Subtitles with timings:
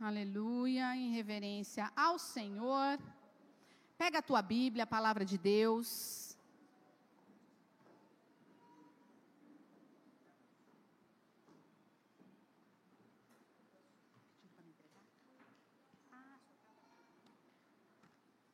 [0.00, 2.98] Aleluia, em reverência ao Senhor.
[3.96, 6.36] Pega a tua Bíblia, a palavra de Deus.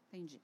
[0.09, 0.43] Entendi.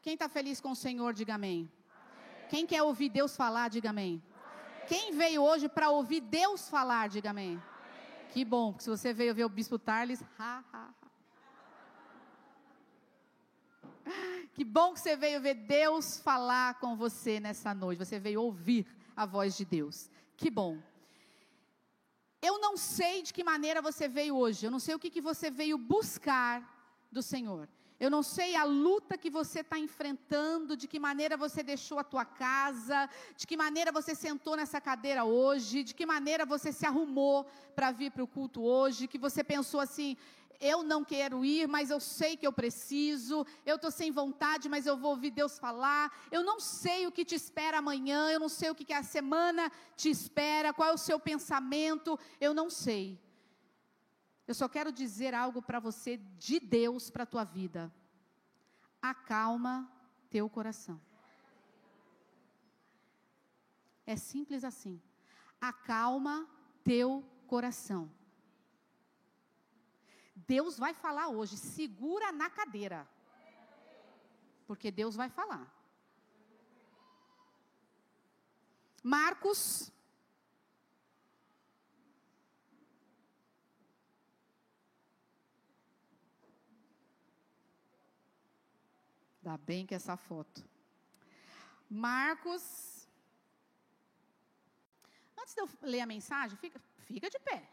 [0.00, 1.68] Quem está feliz com o Senhor, diga amém.
[1.68, 2.48] amém.
[2.48, 4.22] Quem quer ouvir Deus falar, diga amém.
[4.22, 4.86] amém.
[4.88, 7.60] Quem veio hoje para ouvir Deus falar, diga amém.
[8.32, 11.00] Que bom, porque se você veio ver o Bispo Tarles, ha, ha, ha.
[14.54, 17.98] Que bom que você veio ver Deus falar com você nessa noite.
[17.98, 18.86] Você veio ouvir
[19.16, 20.10] a voz de Deus.
[20.36, 20.78] Que bom.
[22.42, 24.66] Eu não sei de que maneira você veio hoje.
[24.66, 27.68] Eu não sei o que, que você veio buscar do Senhor.
[28.00, 32.04] Eu não sei a luta que você está enfrentando, de que maneira você deixou a
[32.04, 36.86] tua casa, de que maneira você sentou nessa cadeira hoje, de que maneira você se
[36.86, 40.16] arrumou para vir para o culto hoje, que você pensou assim:
[40.58, 44.86] eu não quero ir, mas eu sei que eu preciso, eu estou sem vontade, mas
[44.86, 46.10] eu vou ouvir Deus falar.
[46.30, 49.02] Eu não sei o que te espera amanhã, eu não sei o que, que a
[49.02, 53.18] semana te espera, qual é o seu pensamento, eu não sei.
[54.50, 57.82] Eu só quero dizer algo para você de Deus para a tua vida.
[59.00, 59.88] Acalma
[60.28, 61.00] teu coração.
[64.04, 65.00] É simples assim.
[65.60, 66.50] Acalma
[66.82, 68.10] teu coração.
[70.34, 73.08] Deus vai falar hoje, segura na cadeira.
[74.66, 75.72] Porque Deus vai falar.
[79.00, 79.92] Marcos
[89.42, 90.62] Dá bem que essa foto.
[91.88, 93.08] Marcos.
[95.40, 97.68] Antes de eu ler a mensagem, fica, fica de pé.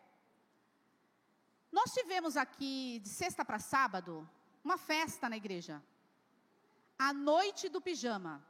[1.71, 4.27] Nós tivemos aqui, de sexta para sábado,
[4.63, 5.83] uma festa na igreja.
[6.97, 8.43] A noite do pijama.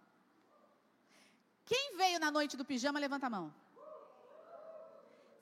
[1.66, 3.54] Quem veio na noite do pijama, levanta a mão.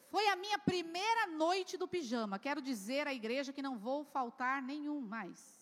[0.08, 2.40] Foi a minha primeira noite do pijama.
[2.40, 5.55] Quero dizer à igreja que não vou faltar nenhum mais.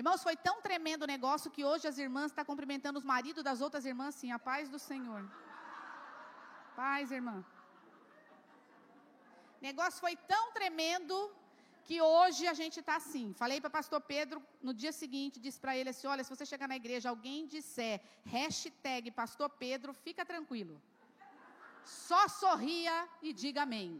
[0.00, 3.60] Irmãos, foi tão tremendo o negócio que hoje as irmãs estão cumprimentando os maridos das
[3.64, 5.22] outras irmãs assim, a paz do Senhor.
[6.76, 7.36] Paz, irmã.
[9.60, 11.16] Negócio foi tão tremendo
[11.88, 13.26] que hoje a gente está assim.
[13.42, 16.46] Falei para o pastor Pedro no dia seguinte, disse para ele assim: olha, se você
[16.46, 20.80] chegar na igreja, alguém disser hashtag pastor Pedro, fica tranquilo.
[21.84, 23.90] Só sorria e diga amém.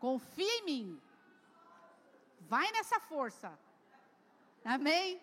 [0.00, 0.86] Confia em mim.
[2.48, 3.58] Vai nessa força.
[4.64, 5.20] Amém?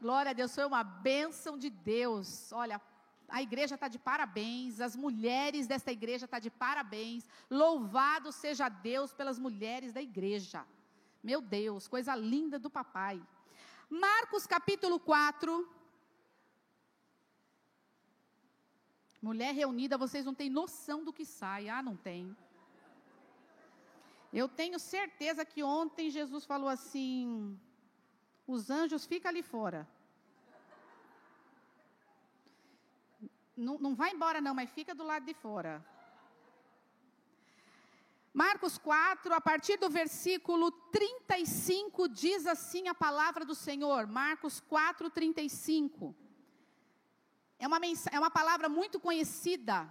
[0.00, 2.52] Glória a Deus, foi uma bênção de Deus.
[2.52, 2.80] Olha,
[3.28, 7.28] a igreja está de parabéns, as mulheres desta igreja estão tá de parabéns.
[7.50, 10.66] Louvado seja Deus pelas mulheres da igreja.
[11.22, 13.20] Meu Deus, coisa linda do papai.
[13.88, 15.68] Marcos capítulo 4.
[19.22, 21.68] Mulher reunida, vocês não têm noção do que sai.
[21.68, 22.36] Ah, não tem.
[24.32, 27.58] Eu tenho certeza que ontem Jesus falou assim:
[28.46, 29.88] os anjos ficam ali fora.
[33.56, 35.84] Não, não vai embora, não, mas fica do lado de fora.
[38.34, 44.06] Marcos 4, a partir do versículo 35, diz assim a palavra do Senhor.
[44.06, 46.14] Marcos 4, 35.
[47.58, 47.80] É uma,
[48.12, 49.90] é uma palavra muito conhecida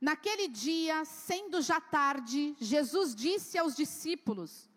[0.00, 4.70] Naquele dia, sendo já tarde, Jesus disse aos discípulos: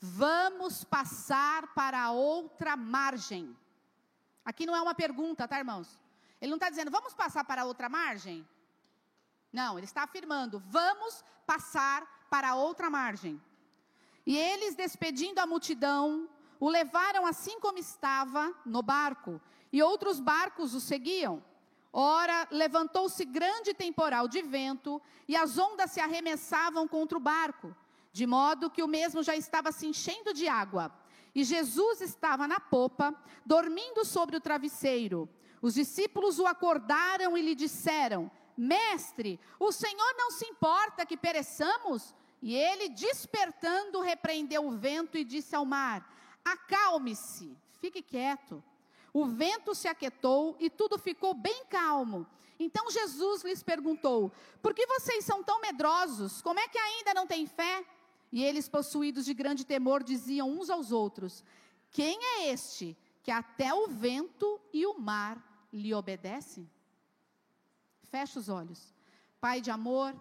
[0.00, 3.56] Vamos passar para outra margem.
[4.44, 5.98] Aqui não é uma pergunta, tá, irmãos?
[6.40, 8.48] Ele não está dizendo, vamos passar para outra margem?
[9.52, 13.42] Não, ele está afirmando, vamos passar para outra margem.
[14.24, 16.28] E eles, despedindo a multidão,
[16.60, 19.40] o levaram assim como estava no barco,
[19.72, 21.42] e outros barcos o seguiam.
[21.92, 27.74] Ora, levantou-se grande temporal de vento, e as ondas se arremessavam contra o barco,
[28.12, 30.92] de modo que o mesmo já estava se enchendo de água.
[31.34, 33.14] E Jesus estava na popa,
[33.44, 35.28] dormindo sobre o travesseiro.
[35.60, 42.14] Os discípulos o acordaram e lhe disseram: Mestre, o Senhor não se importa que pereçamos?
[42.40, 46.08] E ele, despertando, repreendeu o vento e disse ao mar:
[46.44, 48.62] Acalme-se, fique quieto.
[49.12, 52.26] O vento se aquietou e tudo ficou bem calmo.
[52.58, 56.42] Então Jesus lhes perguntou: Por que vocês são tão medrosos?
[56.42, 57.84] Como é que ainda não têm fé?
[58.30, 61.44] E eles, possuídos de grande temor, diziam uns aos outros:
[61.90, 66.68] Quem é este que até o vento e o mar lhe obedecem?
[68.04, 68.94] Feche os olhos.
[69.40, 70.20] Pai de amor,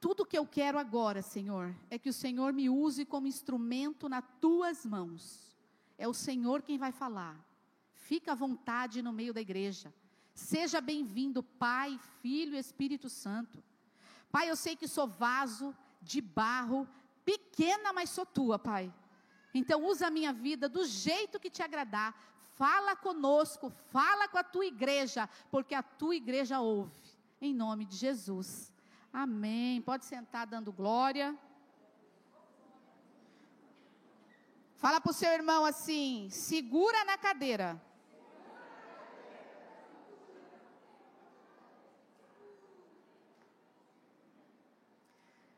[0.00, 4.22] tudo que eu quero agora, Senhor, é que o Senhor me use como instrumento nas
[4.40, 5.53] tuas mãos.
[5.96, 7.36] É o Senhor quem vai falar.
[7.94, 9.92] Fica à vontade no meio da igreja.
[10.34, 13.62] Seja bem-vindo, Pai, Filho e Espírito Santo.
[14.30, 16.88] Pai, eu sei que sou vaso de barro,
[17.24, 18.92] pequena, mas sou tua, Pai.
[19.54, 22.14] Então usa a minha vida do jeito que te agradar.
[22.56, 27.00] Fala conosco, fala com a tua igreja, porque a tua igreja ouve.
[27.40, 28.72] Em nome de Jesus.
[29.12, 29.80] Amém.
[29.80, 31.38] Pode sentar dando glória.
[34.84, 37.80] Fala para o seu irmão assim: segura na cadeira.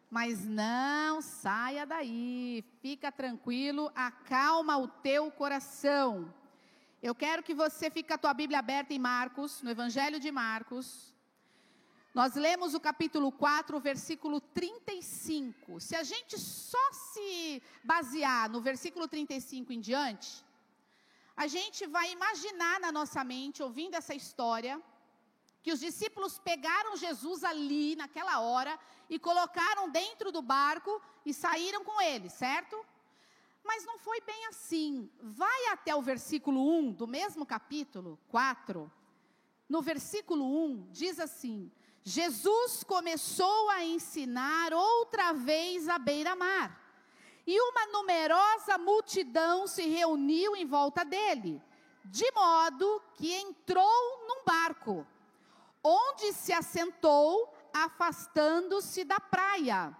[0.09, 6.33] Mas não saia daí, fica tranquilo, acalma o teu coração.
[7.03, 10.31] Eu quero que você fique com a tua Bíblia aberta em Marcos, no Evangelho de
[10.31, 11.16] Marcos.
[12.19, 15.79] Nós lemos o capítulo 4, versículo 35.
[15.79, 20.43] Se a gente só se basear no versículo 35 em diante,
[21.37, 24.81] a gente vai imaginar na nossa mente, ouvindo essa história,
[25.63, 28.81] que os discípulos pegaram Jesus ali, naquela hora,
[29.11, 32.83] e colocaram dentro do barco e saíram com ele, certo?
[33.63, 35.11] Mas não foi bem assim.
[35.21, 38.91] Vai até o versículo 1 do mesmo capítulo 4.
[39.69, 41.71] No versículo 1 diz assim:
[42.09, 46.81] Jesus começou a ensinar outra vez à beira-mar.
[47.45, 51.61] E uma numerosa multidão se reuniu em volta dele,
[52.05, 55.05] de modo que entrou num barco,
[55.83, 59.93] onde se assentou, afastando-se da praia.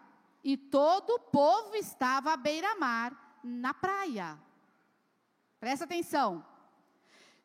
[0.45, 4.39] E todo o povo estava à beira-mar, na praia.
[5.59, 6.47] Presta atenção.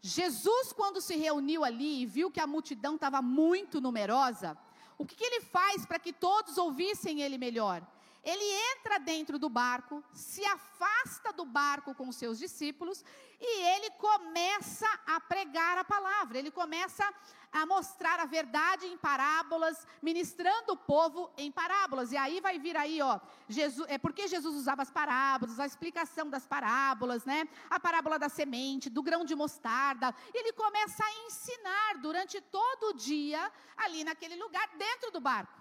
[0.02, 4.58] Jesus, quando se reuniu ali e viu que a multidão estava muito numerosa,
[4.98, 7.86] o que, que ele faz para que todos ouvissem ele melhor?
[8.24, 13.04] Ele entra dentro do barco, se afasta do barco com seus discípulos
[13.40, 17.04] e ele começa a pregar a palavra, ele começa
[17.52, 22.12] a mostrar a verdade em parábolas, ministrando o povo em parábolas.
[22.12, 23.20] E aí vai vir aí, ó,
[23.50, 27.48] Jesus, é porque Jesus usava as parábolas, a explicação das parábolas, né?
[27.70, 30.16] A parábola da semente, do grão de mostarda.
[30.34, 35.61] Ele começa a ensinar durante todo o dia ali naquele lugar dentro do barco.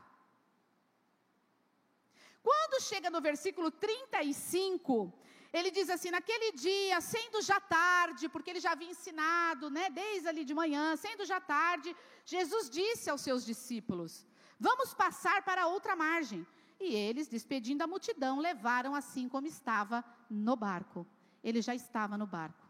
[2.42, 5.12] Quando chega no versículo 35,
[5.52, 10.28] ele diz assim: naquele dia, sendo já tarde, porque ele já havia ensinado, né, desde
[10.28, 11.94] ali de manhã, sendo já tarde,
[12.24, 14.26] Jesus disse aos seus discípulos:
[14.58, 16.46] Vamos passar para outra margem.
[16.78, 21.06] E eles, despedindo a multidão, levaram assim como estava no barco.
[21.44, 22.66] Ele já estava no barco.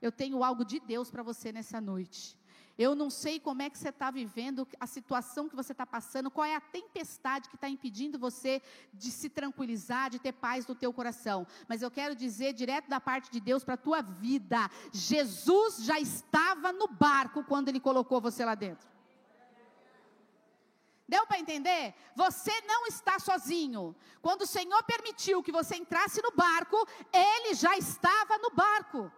[0.00, 2.36] Eu tenho algo de Deus para você nessa noite.
[2.78, 6.30] Eu não sei como é que você está vivendo, a situação que você está passando,
[6.30, 8.60] qual é a tempestade que está impedindo você
[8.92, 11.46] de se tranquilizar, de ter paz no teu coração.
[11.66, 15.98] Mas eu quero dizer direto da parte de Deus para a tua vida: Jesus já
[15.98, 18.86] estava no barco quando Ele colocou você lá dentro.
[21.08, 21.94] Deu para entender?
[22.16, 23.94] Você não está sozinho.
[24.20, 26.76] Quando o Senhor permitiu que você entrasse no barco,
[27.12, 29.10] Ele já estava no barco.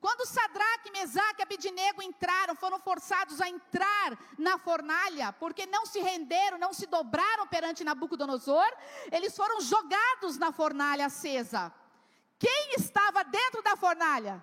[0.00, 5.98] Quando Sadraque, Mesaque e Abidinego entraram, foram forçados a entrar na fornalha, porque não se
[5.98, 8.70] renderam, não se dobraram perante Nabucodonosor,
[9.10, 11.72] eles foram jogados na fornalha acesa.
[12.38, 14.42] Quem estava dentro da fornalha?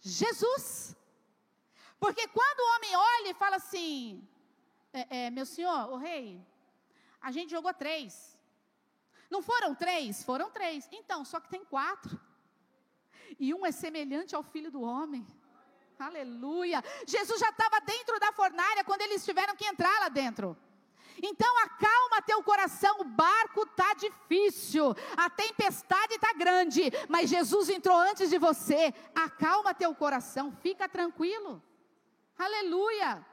[0.00, 0.96] Jesus.
[2.00, 4.28] Porque quando o homem olha e fala assim:
[4.92, 6.44] é, é, Meu senhor, o rei,
[7.20, 8.36] a gente jogou três.
[9.30, 10.24] Não foram três?
[10.24, 10.88] Foram três.
[10.90, 12.20] Então, só que tem quatro
[13.38, 15.26] e um é semelhante ao filho do homem.
[15.98, 16.82] Aleluia.
[17.06, 20.56] Jesus já estava dentro da fornalha quando eles tiveram que entrar lá dentro.
[21.22, 27.96] Então acalma teu coração, o barco está difícil, a tempestade está grande, mas Jesus entrou
[27.96, 28.92] antes de você.
[29.14, 31.62] Acalma teu coração, fica tranquilo.
[32.36, 33.24] Aleluia.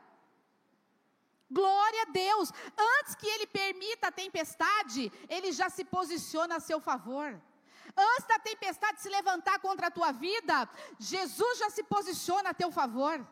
[1.49, 2.53] Glória a Deus.
[2.99, 7.41] Antes que ele permita a tempestade, ele já se posiciona a seu favor.
[7.95, 10.69] Antes da tempestade se levantar contra a tua vida,
[10.99, 13.25] Jesus já se posiciona a teu favor.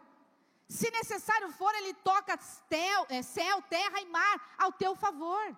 [0.67, 5.57] Se necessário for, Ele toca céu, é, terra e mar ao teu favor.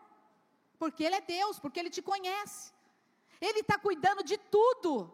[0.80, 2.72] Porque Ele é Deus, porque Ele te conhece.
[3.40, 5.12] Ele está cuidando de tudo.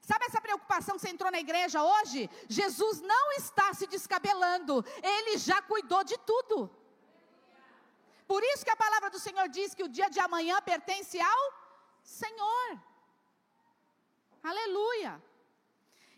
[0.00, 2.28] Sabe essa preocupação que você entrou na igreja hoje?
[2.48, 6.70] Jesus não está se descabelando, Ele já cuidou de tudo.
[8.26, 11.42] Por isso que a palavra do Senhor diz que o dia de amanhã pertence ao
[12.02, 12.80] Senhor.
[14.42, 15.22] Aleluia.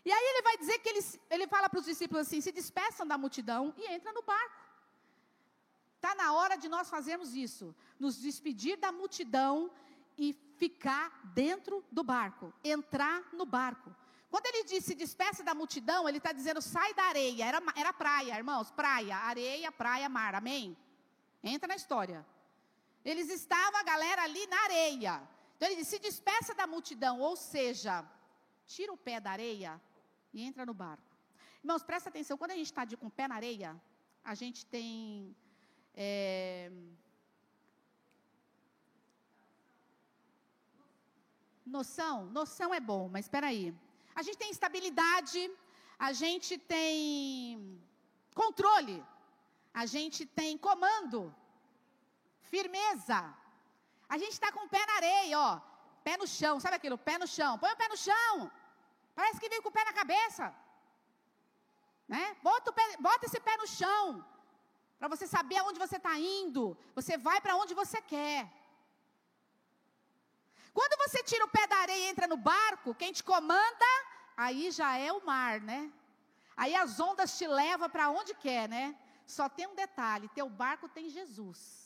[0.03, 3.05] E aí ele vai dizer que ele, ele fala para os discípulos assim: se despeçam
[3.05, 4.63] da multidão e entra no barco.
[5.95, 9.71] Está na hora de nós fazermos isso, nos despedir da multidão
[10.17, 13.93] e ficar dentro do barco, entrar no barco.
[14.29, 17.45] Quando ele disse despeça da multidão, ele está dizendo sai da areia.
[17.45, 20.77] Era, era praia, irmãos, praia, areia, praia, mar, amém?
[21.43, 22.25] Entra na história.
[23.03, 25.21] Eles estavam, a galera ali na areia.
[25.55, 28.05] Então ele disse: se despeça da multidão, ou seja,
[28.65, 29.81] tira o pé da areia
[30.33, 31.03] e entra no barco.
[31.63, 33.75] Irmãos, presta atenção, quando a gente está com o pé na areia,
[34.23, 35.35] a gente tem.
[35.95, 36.71] É,
[41.65, 43.73] noção, noção é bom, mas espera aí.
[44.15, 45.41] A gente tem estabilidade,
[45.97, 47.81] a gente tem
[48.33, 49.03] controle,
[49.73, 51.33] a gente tem comando,
[52.41, 53.19] firmeza.
[54.07, 55.61] A gente está com o pé na areia, ó,
[56.07, 56.97] pé no chão, sabe aquilo?
[57.09, 57.51] Pé no chão.
[57.61, 58.33] Põe o pé no chão.
[59.17, 60.45] Parece que veio com o pé na cabeça.
[62.13, 62.23] Né?
[62.47, 64.01] Bota, pé, bota esse pé no chão.
[64.99, 66.77] Para você saber aonde você está indo.
[66.99, 68.41] Você vai para onde você quer.
[70.77, 73.91] Quando você tira o pé da areia e entra no barco, quem te comanda,
[74.45, 75.81] aí já é o mar, né?
[76.55, 78.95] Aí as ondas te levam para onde quer, né?
[79.25, 81.84] Só tem um detalhe: teu barco tem Jesus.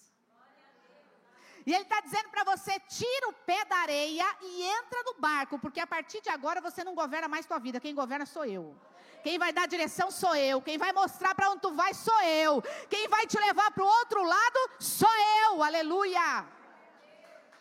[1.69, 5.59] E ele está dizendo para você: tira o pé da areia e entra no barco,
[5.59, 8.75] porque a partir de agora você não governa mais tua vida, quem governa sou eu.
[9.23, 10.63] Quem vai dar direção sou eu.
[10.63, 12.63] Quem vai mostrar para onde tu vai sou eu.
[12.89, 15.61] Quem vai te levar para o outro lado sou eu.
[15.61, 16.43] Aleluia.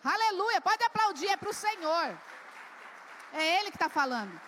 [0.03, 0.61] Aleluia.
[0.63, 2.19] Pode aplaudir, é para o Senhor.
[3.35, 4.41] É Ele que está falando.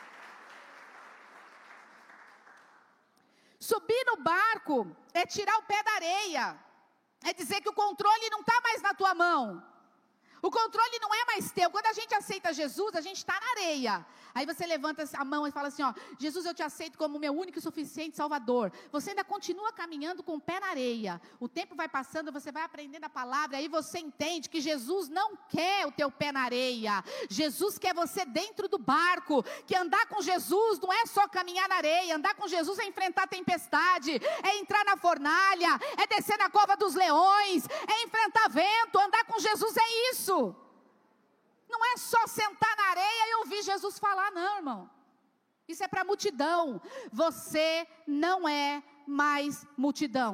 [3.59, 6.70] Subir no barco é tirar o pé da areia.
[7.25, 9.63] É dizer que o controle não está mais na tua mão.
[10.43, 11.71] O controle não é mais teu.
[11.71, 14.07] Quando a gente aceita Jesus, a gente está na areia.
[14.35, 17.33] Aí você levanta a mão e fala assim: ó, Jesus, eu te aceito como meu
[17.33, 18.73] único e suficiente Salvador.
[18.93, 21.21] Você ainda continua caminhando com o pé na areia.
[21.39, 25.37] O tempo vai passando, você vai aprendendo a palavra, aí você entende que Jesus não
[25.49, 27.03] quer o teu pé na areia.
[27.29, 29.43] Jesus quer você dentro do barco.
[29.67, 33.25] Que andar com Jesus não é só caminhar na areia, andar com Jesus é enfrentar
[33.25, 38.99] a tempestade, é entrar na fornalha, é descer na cova dos leões, é enfrentar vento.
[38.99, 40.55] Andar com Jesus é isso.
[41.73, 44.91] Não é só sentar na areia e ouvir Jesus falar, não, irmão.
[45.69, 46.83] Isso é para multidão.
[47.13, 50.33] Você não é mais multidão.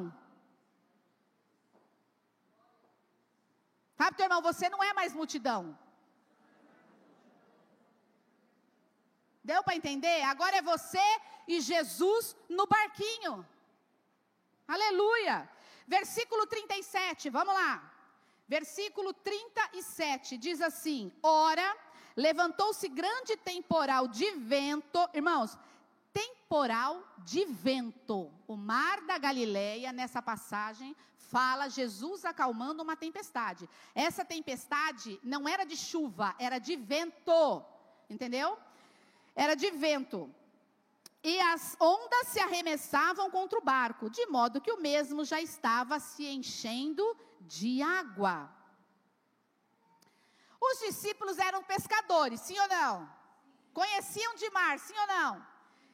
[3.99, 5.77] Sabe, teu irmão, você não é mais multidão.
[9.43, 10.21] Deu para entender?
[10.23, 11.05] Agora é você
[11.47, 13.47] e Jesus no barquinho.
[14.67, 15.49] Aleluia.
[15.87, 17.71] Versículo 37, vamos lá.
[18.47, 21.75] Versículo 37 diz assim: Ora,
[22.15, 25.57] levantou-se grande temporal de vento, irmãos,
[26.13, 28.31] temporal de vento.
[28.47, 33.69] O mar da Galileia, nessa passagem, fala Jesus acalmando uma tempestade.
[33.93, 37.65] Essa tempestade não era de chuva, era de vento.
[38.09, 38.57] Entendeu?
[39.35, 40.33] Era de vento.
[41.21, 45.99] E as ondas se arremessavam contra o barco, de modo que o mesmo já estava
[45.99, 47.03] se enchendo
[47.41, 48.49] de água.
[50.59, 53.17] Os discípulos eram pescadores, sim ou não?
[53.73, 55.45] Conheciam de mar, sim ou não?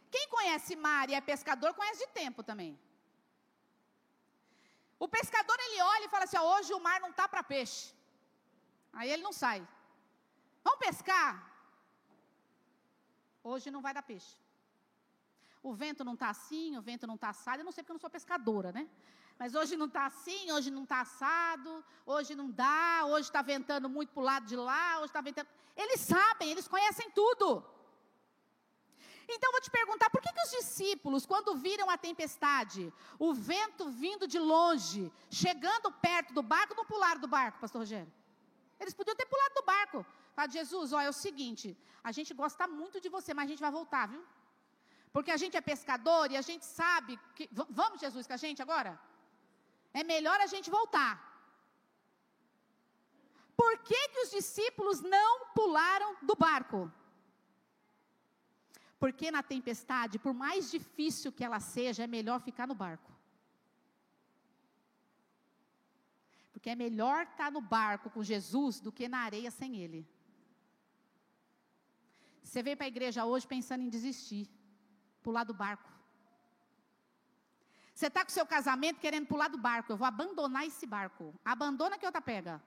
[0.09, 2.79] Quem conhece mar e é pescador, conhece de tempo também.
[4.99, 7.93] O pescador ele olha e fala assim: ó, hoje o mar não está para peixe.
[8.93, 9.67] Aí ele não sai.
[10.63, 11.31] Vamos pescar?
[13.43, 14.37] Hoje não vai dar peixe.
[15.61, 17.59] O vento não está assim, o vento não está assado.
[17.59, 18.87] Eu não sei porque eu não sou pescadora, né?
[19.39, 23.89] Mas hoje não está assim, hoje não está assado, hoje não dá, hoje está ventando
[23.89, 25.47] muito para o lado de lá, hoje está ventando.
[25.75, 27.65] Eles sabem, eles conhecem tudo.
[29.27, 33.89] Então vou te perguntar, por que, que os discípulos, quando viram a tempestade, o vento
[33.89, 38.11] vindo de longe, chegando perto do barco, não pularam do barco, pastor Rogério?
[38.79, 40.05] Eles podiam ter pulado do barco.
[40.35, 43.61] Fala, Jesus, ó, é o seguinte, a gente gosta muito de você, mas a gente
[43.61, 44.23] vai voltar, viu?
[45.11, 47.47] Porque a gente é pescador e a gente sabe que.
[47.51, 48.99] Vamos, Jesus, com a gente agora?
[49.93, 51.13] É melhor a gente voltar.
[53.55, 56.91] Por que, que os discípulos não pularam do barco?
[59.03, 63.11] Porque na tempestade, por mais difícil que ela seja, é melhor ficar no barco.
[66.51, 70.07] Porque é melhor estar no barco com Jesus do que na areia sem Ele.
[72.41, 74.49] Você veio para a igreja hoje pensando em desistir,
[75.21, 75.92] pular do barco.
[77.93, 79.91] Você está com seu casamento querendo pular do barco.
[79.91, 81.33] Eu vou abandonar esse barco.
[81.45, 82.61] Abandona que outra pega.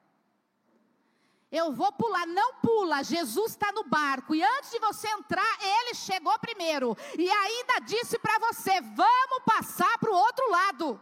[1.50, 3.02] Eu vou pular, não pula.
[3.02, 4.34] Jesus está no barco.
[4.34, 6.96] E antes de você entrar, ele chegou primeiro.
[7.18, 11.00] E ainda disse para você: vamos passar para o outro lado.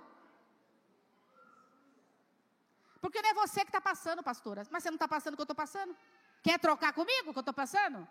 [3.00, 4.66] Porque não é você que está passando, pastora.
[4.70, 5.94] Mas você não está passando o que eu estou passando?
[6.42, 8.06] Quer trocar comigo o que eu estou passando?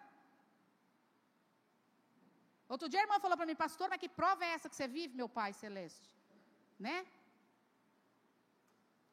[2.74, 4.88] Outro dia a irmã falou para mim, pastor, mas que prova é essa que você
[4.88, 6.10] vive, meu Pai Celeste?
[6.86, 6.96] Né?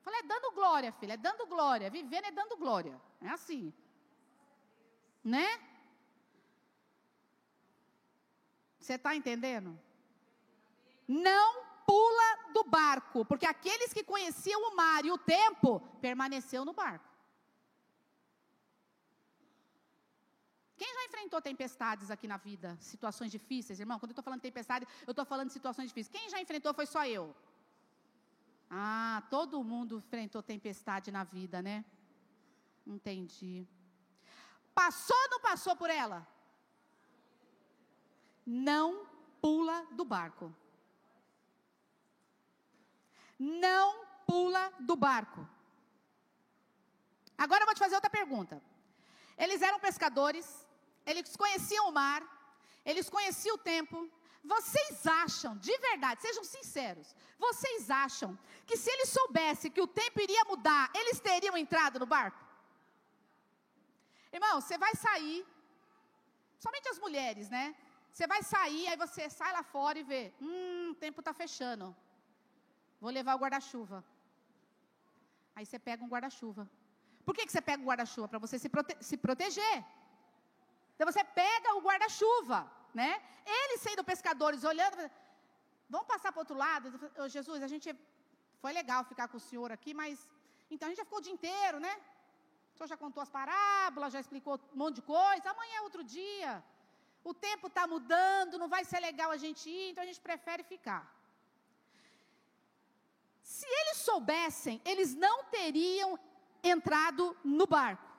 [0.04, 1.90] Falei, é dando glória, filha, é dando glória.
[1.90, 2.94] Vivendo é dando glória.
[3.20, 3.64] É assim.
[5.22, 5.48] Né?
[8.78, 9.78] Você está entendendo?
[11.06, 16.72] Não pula do barco, porque aqueles que conheciam o mar e o tempo permaneceu no
[16.72, 17.09] barco.
[20.80, 22.68] Quem já enfrentou tempestades aqui na vida?
[22.80, 23.98] Situações difíceis, irmão?
[23.98, 26.14] Quando eu estou falando de tempestade, eu estou falando de situações difíceis.
[26.16, 27.24] Quem já enfrentou foi só eu.
[28.70, 31.84] Ah, todo mundo enfrentou tempestade na vida, né?
[32.86, 33.68] Entendi.
[34.74, 36.26] Passou ou não passou por ela?
[38.46, 39.04] Não
[39.42, 40.50] pula do barco.
[43.38, 45.46] Não pula do barco.
[47.36, 48.62] Agora eu vou te fazer outra pergunta.
[49.36, 50.66] Eles eram pescadores,
[51.10, 52.20] eles conheciam o mar,
[52.84, 53.96] eles conheciam o tempo.
[54.42, 60.20] Vocês acham, de verdade, sejam sinceros, vocês acham que se eles soubessem que o tempo
[60.26, 62.42] iria mudar, eles teriam entrado no barco?
[64.32, 65.46] Irmão, você vai sair,
[66.58, 67.64] somente as mulheres, né?
[68.12, 71.94] Você vai sair, aí você sai lá fora e vê, hum, o tempo está fechando.
[73.00, 74.04] Vou levar o guarda-chuva.
[75.54, 76.68] Aí você pega um guarda-chuva.
[77.24, 78.28] Por que, que você pega o guarda-chuva?
[78.28, 79.84] Para você se, prote se proteger.
[81.00, 82.58] Então você pega o guarda-chuva,
[82.92, 83.10] né?
[83.58, 84.98] Eles sendo pescadores, olhando,
[85.88, 86.86] vamos passar para o outro lado.
[87.16, 87.88] Oh, Jesus, a gente
[88.60, 90.28] foi legal ficar com o senhor aqui, mas
[90.70, 91.94] então a gente já ficou o dia inteiro, né?
[92.74, 95.48] O senhor já contou as parábolas, já explicou um monte de coisa.
[95.54, 96.62] Amanhã é outro dia.
[97.24, 100.62] O tempo está mudando, não vai ser legal a gente ir, então a gente prefere
[100.74, 101.02] ficar.
[103.54, 106.20] Se eles soubessem, eles não teriam
[106.62, 108.09] entrado no barco.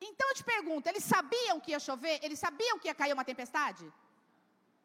[0.00, 2.18] Então eu te pergunto, eles sabiam que ia chover?
[2.24, 3.84] Eles sabiam que ia cair uma tempestade?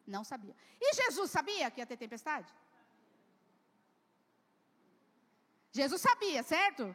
[0.06, 0.54] Não sabiam.
[0.80, 2.52] E Jesus sabia que ia ter tempestade?
[5.72, 6.94] Jesus sabia, certo?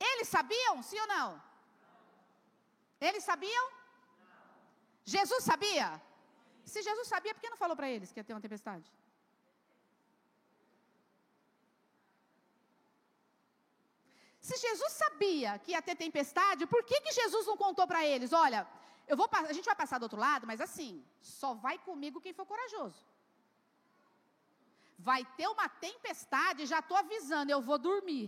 [0.00, 1.42] Eles sabiam, sim ou não?
[3.00, 3.66] Eles sabiam?
[5.04, 6.00] Jesus sabia?
[6.64, 8.86] Se Jesus sabia, por que não falou para eles que ia ter uma tempestade?
[14.48, 18.32] Se Jesus sabia que ia ter tempestade, por que, que Jesus não contou para eles?
[18.32, 18.60] Olha,
[19.06, 22.32] eu vou, a gente vai passar do outro lado, mas assim, só vai comigo quem
[22.38, 23.00] for corajoso.
[24.98, 28.26] Vai ter uma tempestade, já estou avisando, eu vou dormir.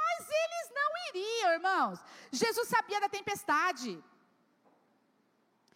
[0.00, 2.00] Mas eles não iriam, irmãos.
[2.32, 4.02] Jesus sabia da tempestade.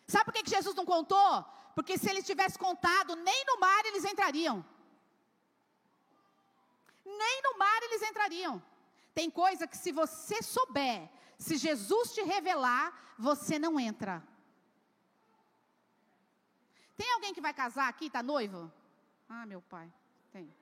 [0.07, 1.33] Sabe por que, Jesus não contou?
[1.75, 4.59] Porque se ele tivesse contado, nem no mar eles entrariam
[7.19, 8.63] nem no mar eles entrariam.
[9.15, 14.23] Tem coisa que se você souber, se Jesus te revelar, você não entra.
[16.97, 18.71] Tem alguém que vai casar aqui, está noivo?
[19.29, 19.91] Ah, meu pai,
[20.33, 20.53] tem.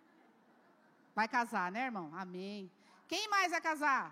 [1.14, 2.12] Vai casar, né, irmão?
[2.14, 2.70] Amém.
[3.08, 4.04] Quem mais vai casar?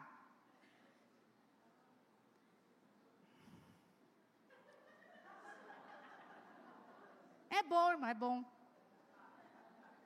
[7.49, 8.45] É bom, irmão, é bom.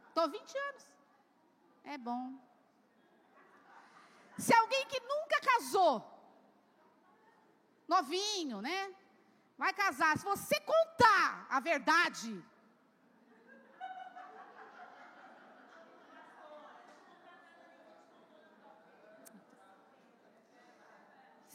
[0.09, 0.90] Estou 20 anos.
[1.85, 2.38] É bom.
[4.38, 5.95] Se alguém que nunca casou,
[7.88, 8.95] novinho, né?
[9.59, 12.43] Vai casar, se você contar a verdade,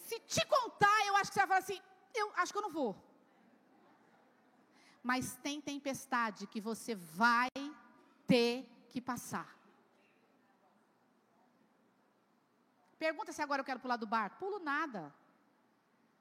[0.03, 1.81] se te contar, eu acho que você vai falar assim:
[2.13, 2.95] eu acho que eu não vou.
[5.01, 7.49] Mas tem tempestade que você vai
[8.27, 9.54] ter que passar.
[12.97, 14.37] Pergunta se agora eu quero pular do barco.
[14.37, 15.13] Pulo nada.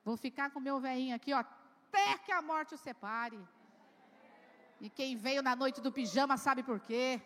[0.05, 3.41] Vou ficar com meu velhinho aqui, ó, até que a morte o separe.
[4.81, 7.23] E quem veio na noite do pijama sabe por quê.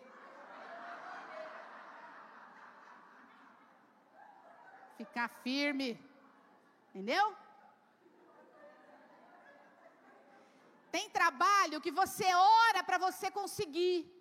[4.97, 5.99] Ficar firme.
[6.89, 7.35] Entendeu?
[10.91, 14.18] Tem trabalho que você ora para você conseguir.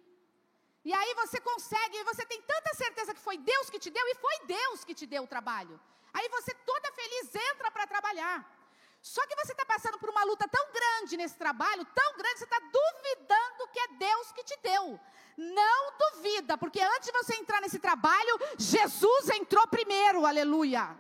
[0.85, 4.15] E aí você consegue, você tem tanta certeza que foi Deus que te deu, e
[4.15, 5.81] foi Deus que te deu o trabalho.
[6.13, 8.59] Aí você toda feliz entra para trabalhar.
[9.01, 12.45] Só que você está passando por uma luta tão grande nesse trabalho, tão grande, você
[12.45, 15.01] está duvidando que é Deus que te deu.
[15.37, 20.99] Não duvida, porque antes de você entrar nesse trabalho, Jesus entrou primeiro, aleluia.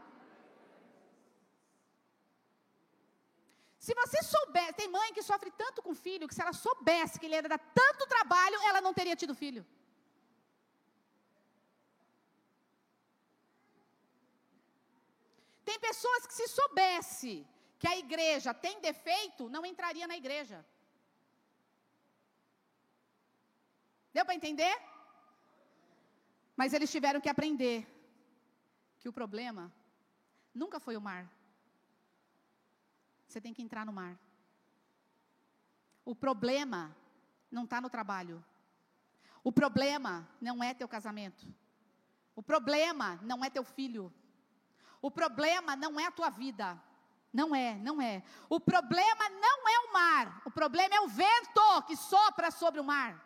[3.88, 7.24] Se você souber, tem mãe que sofre tanto com filho que se ela soubesse que
[7.27, 9.62] ele dar tanto trabalho, ela não teria tido filho.
[15.68, 17.33] Tem pessoas que se soubesse
[17.79, 20.59] que a igreja tem defeito, não entraria na igreja.
[24.12, 24.77] Deu para entender?
[26.55, 27.79] Mas eles tiveram que aprender
[29.01, 29.72] que o problema
[30.55, 31.24] nunca foi o mar.
[33.29, 34.19] Você tem que entrar no mar.
[36.05, 36.97] O problema
[37.51, 38.43] não está no trabalho.
[39.45, 41.47] O problema não é teu casamento.
[42.35, 44.12] O problema não é teu filho.
[45.03, 46.83] O problema não é a tua vida.
[47.31, 48.23] Não é, não é.
[48.49, 50.43] O problema não é o mar.
[50.47, 53.23] O problema é o vento que sopra sobre o mar.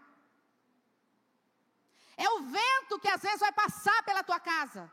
[2.16, 4.92] É o vento que às vezes vai passar pela tua casa.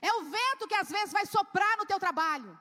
[0.00, 2.58] É o vento que às vezes vai soprar no teu trabalho.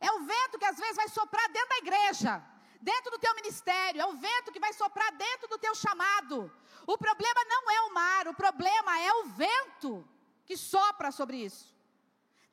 [0.00, 2.42] É o vento que às vezes vai soprar dentro da igreja,
[2.80, 4.00] dentro do teu ministério.
[4.00, 6.50] É o vento que vai soprar dentro do teu chamado.
[6.86, 10.08] O problema não é o mar, o problema é o vento
[10.44, 11.75] que sopra sobre isso.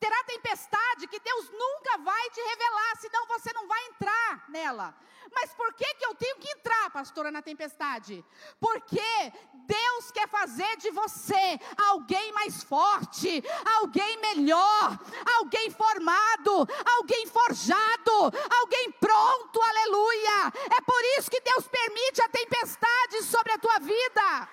[0.04, 4.94] Terá tempestade que Deus nunca vai te revelar, senão você não vai entrar nela.
[5.34, 8.22] Mas por que, que eu tenho que entrar, pastora, na tempestade?
[8.60, 9.34] Porque
[9.66, 13.42] Deus quer fazer de você alguém mais forte,
[13.78, 15.00] alguém melhor,
[15.38, 18.12] alguém formado, alguém forjado,
[18.60, 20.52] alguém pronto, aleluia.
[20.80, 24.50] É por isso que Deus permite a tempestade sobre a tua vida.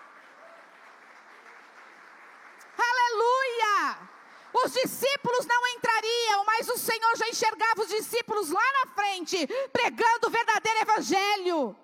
[2.79, 4.19] Aleluia!
[4.53, 10.27] Os discípulos não entrariam, mas o Senhor já enxergava os discípulos lá na frente, pregando
[10.27, 11.77] o verdadeiro evangelho.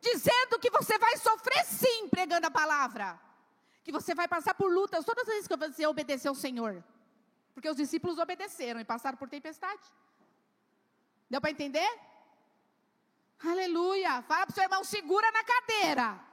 [0.00, 3.20] Dizendo que você vai sofrer sim, pregando a palavra.
[3.84, 6.82] Que você vai passar por lutas todas as vezes que você obedecer ao Senhor.
[7.54, 9.82] Porque os discípulos obedeceram e passaram por tempestade.
[11.28, 11.90] Deu para entender?
[13.44, 14.22] Aleluia.
[14.22, 16.31] Fala para o seu irmão, segura na cadeira.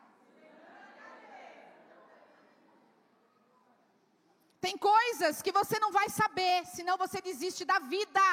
[4.65, 8.27] Tem coisas que você não vai saber, senão você desiste da vida.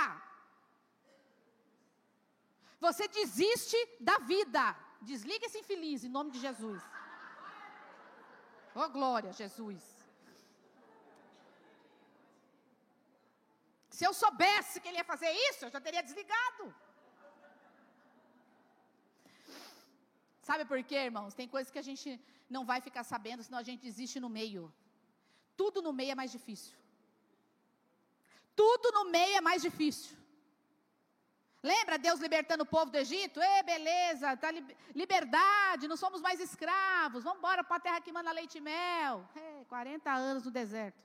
[2.86, 4.62] Você desiste da vida.
[5.10, 6.82] Desliga esse infeliz em nome de Jesus.
[8.74, 9.82] Oh glória, Jesus.
[13.96, 16.64] Se eu soubesse que ele ia fazer isso, eu já teria desligado.
[20.48, 21.36] Sabe por quê, irmãos?
[21.38, 22.10] Tem coisas que a gente
[22.56, 24.64] não vai ficar sabendo, senão a gente desiste no meio.
[25.56, 26.76] Tudo no meio é mais difícil.
[28.54, 30.16] Tudo no meio é mais difícil.
[31.62, 33.40] Lembra Deus libertando o povo do Egito?
[33.40, 34.64] Ê, beleza, tá li
[34.94, 37.24] liberdade, não somos mais escravos.
[37.24, 39.28] Vamos embora para a terra que manda leite e mel.
[39.34, 41.02] É, 40 anos no deserto.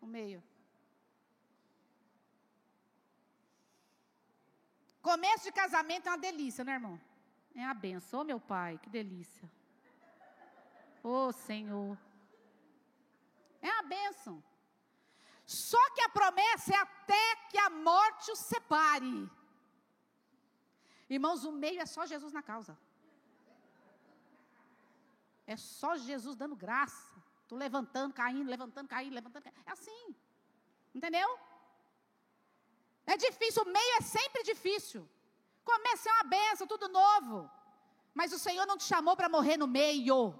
[0.00, 0.42] No meio.
[5.00, 7.00] Começo de casamento é uma delícia, né, irmão?
[7.54, 8.20] É uma benção.
[8.20, 9.50] Ô, meu pai, que delícia.
[11.02, 11.96] Ô, Senhor.
[13.62, 14.42] É uma bênção.
[15.44, 19.28] Só que a promessa é até que a morte os separe.
[21.08, 22.78] Irmãos, o meio é só Jesus na causa.
[25.46, 27.14] É só Jesus dando graça.
[27.48, 29.58] Tu levantando, caindo, levantando, caindo, levantando, caindo.
[29.66, 30.14] É assim.
[30.94, 31.28] Entendeu?
[33.04, 35.08] É difícil, o meio é sempre difícil.
[35.64, 37.50] Começa é uma benção, tudo novo.
[38.14, 40.38] Mas o Senhor não te chamou para morrer no meio.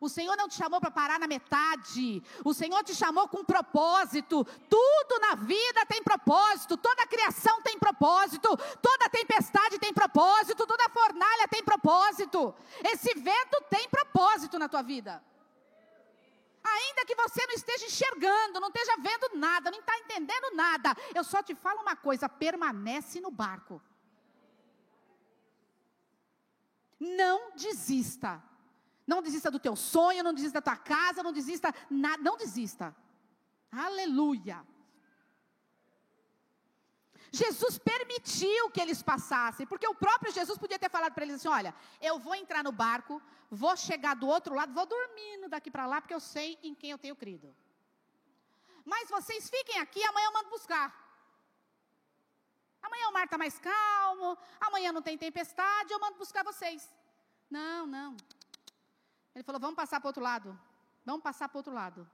[0.00, 2.22] O Senhor não te chamou para parar na metade.
[2.44, 4.44] O Senhor te chamou com propósito.
[4.68, 6.76] Tudo na vida tem propósito.
[6.76, 8.56] Toda criação tem propósito.
[8.80, 10.66] Toda tempestade tem propósito.
[10.66, 12.54] Toda fornalha tem propósito.
[12.84, 15.22] Esse vento tem propósito na tua vida.
[16.62, 21.24] Ainda que você não esteja enxergando, não esteja vendo nada, não está entendendo nada, eu
[21.24, 23.80] só te falo uma coisa: permanece no barco.
[27.00, 28.42] Não desista.
[29.12, 32.94] Não desista do teu sonho, não desista da tua casa, não desista, nada, não desista.
[33.72, 34.58] Aleluia.
[37.32, 41.48] Jesus permitiu que eles passassem, porque o próprio Jesus podia ter falado para eles assim:
[41.48, 45.86] olha, eu vou entrar no barco, vou chegar do outro lado, vou dormindo daqui para
[45.86, 47.54] lá, porque eu sei em quem eu tenho crido.
[48.84, 50.86] Mas vocês fiquem aqui, amanhã eu mando buscar.
[52.82, 56.88] Amanhã o mar está mais calmo, amanhã não tem tempestade, eu mando buscar vocês.
[57.50, 58.16] Não, não,
[59.34, 60.58] ele falou: vamos passar para outro lado.
[61.04, 62.08] Vamos passar para outro lado.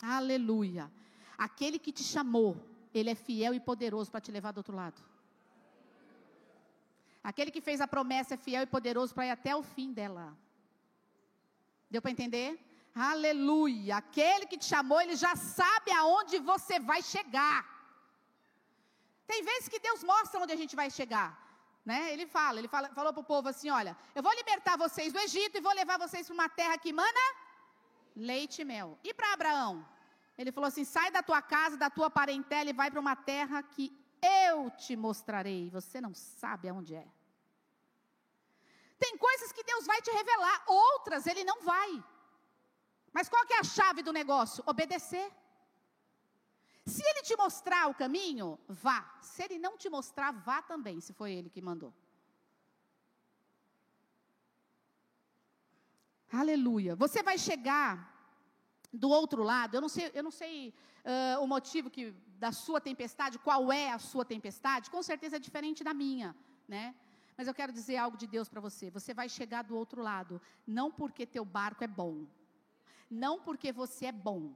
[0.00, 0.90] Aleluia.
[1.36, 2.56] Aquele que te chamou,
[2.92, 5.00] ele é fiel e poderoso para te levar do outro lado.
[7.22, 10.36] Aquele que fez a promessa é fiel e poderoso para ir até o fim dela.
[11.90, 12.48] Deu para entender?
[12.94, 13.96] Aleluia.
[13.96, 17.60] Aquele que te chamou, ele já sabe aonde você vai chegar.
[19.26, 21.47] Tem vezes que Deus mostra onde a gente vai chegar.
[21.88, 22.12] Né?
[22.12, 25.20] Ele fala, ele fala, falou para o povo assim: olha, eu vou libertar vocês do
[25.26, 27.24] Egito e vou levar vocês para uma terra que mana
[28.30, 28.88] leite e mel.
[29.08, 29.72] E para Abraão?
[30.36, 33.62] Ele falou assim: sai da tua casa, da tua parentela e vai para uma terra
[33.62, 33.86] que
[34.48, 35.62] eu te mostrarei.
[35.78, 37.08] Você não sabe aonde é.
[39.04, 41.90] Tem coisas que Deus vai te revelar, outras Ele não vai.
[43.16, 44.62] Mas qual que é a chave do negócio?
[44.66, 45.26] Obedecer.
[46.88, 49.18] Se ele te mostrar o caminho, vá.
[49.20, 51.92] Se ele não te mostrar, vá também, se foi ele que mandou.
[56.32, 56.94] Aleluia.
[56.96, 57.90] Você vai chegar
[58.92, 59.74] do outro lado.
[59.74, 60.74] Eu não sei, eu não sei
[61.04, 64.90] uh, o motivo que, da sua tempestade, qual é a sua tempestade.
[64.90, 66.34] Com certeza é diferente da minha,
[66.66, 66.94] né?
[67.36, 68.90] Mas eu quero dizer algo de Deus para você.
[68.90, 72.26] Você vai chegar do outro lado, não porque teu barco é bom,
[73.10, 74.52] não porque você é bom,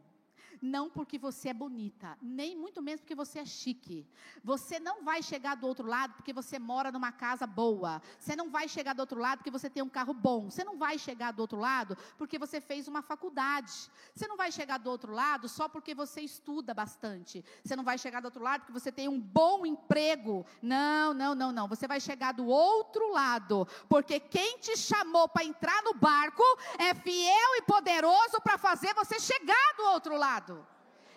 [0.62, 4.06] não porque você é bonita, nem muito menos porque você é chique.
[4.44, 8.00] Você não vai chegar do outro lado porque você mora numa casa boa.
[8.16, 10.48] Você não vai chegar do outro lado porque você tem um carro bom.
[10.48, 13.72] Você não vai chegar do outro lado porque você fez uma faculdade.
[14.14, 17.44] Você não vai chegar do outro lado só porque você estuda bastante.
[17.64, 20.46] Você não vai chegar do outro lado porque você tem um bom emprego.
[20.62, 21.66] Não, não, não, não.
[21.66, 26.44] Você vai chegar do outro lado porque quem te chamou para entrar no barco
[26.78, 30.51] é fiel e poderoso para fazer você chegar do outro lado.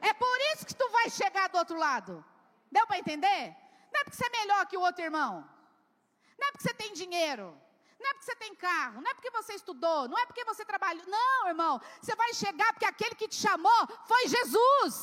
[0.10, 2.13] É por isso que tu vai chegar do outro lado.
[2.76, 3.41] Deu para entender?
[3.91, 5.32] Não é porque você é melhor que o outro irmão.
[6.39, 7.48] Não é porque você tem dinheiro.
[8.00, 10.63] Não é porque você tem carro, não é porque você estudou, não é porque você
[10.72, 11.06] trabalhou.
[11.08, 14.96] Não, irmão, você vai chegar porque aquele que te chamou foi Jesus.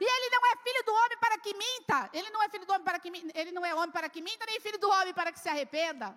[0.00, 1.98] E ele não é filho do homem para que minta.
[2.12, 4.20] Ele não é filho do homem para que minta, ele não é homem para que
[4.20, 6.08] minta, nem filho do homem para que se arrependa.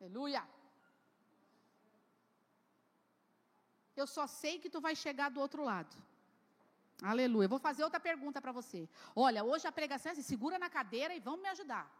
[0.00, 0.42] Aleluia.
[3.94, 5.94] Eu só sei que tu vai chegar do outro lado.
[7.02, 7.48] Aleluia.
[7.48, 8.88] Vou fazer outra pergunta para você.
[9.14, 11.90] Olha, hoje a pregação é assim, segura na cadeira e vão me ajudar.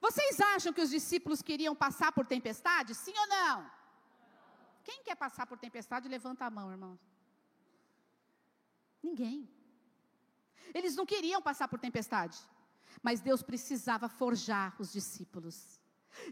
[0.00, 2.94] Vocês acham que os discípulos queriam passar por tempestade?
[2.94, 3.70] Sim ou não?
[4.82, 6.98] Quem quer passar por tempestade, levanta a mão, irmão.
[9.02, 9.48] Ninguém.
[10.72, 12.38] Eles não queriam passar por tempestade,
[13.02, 15.79] mas Deus precisava forjar os discípulos.